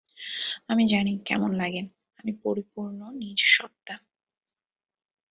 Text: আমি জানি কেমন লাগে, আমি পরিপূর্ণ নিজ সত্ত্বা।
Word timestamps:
আমি 0.69 0.83
জানি 0.87 1.11
কেমন 1.25 1.51
লাগে, 1.53 1.81
আমি 2.19 2.31
পরিপূর্ণ 2.43 2.99
নিজ 3.19 3.39
সত্ত্বা। 3.55 3.95